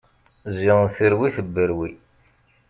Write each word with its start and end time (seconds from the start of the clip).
Ziɣen 0.57 0.89
terwi, 0.95 1.27
tebberwi! 1.35 1.89